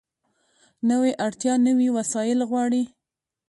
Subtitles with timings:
[0.89, 2.83] نوې اړتیا نوي وسایل غواړي